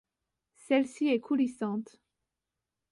Celle-ci 0.55 1.09
est 1.13 1.19
coulissante. 1.19 2.01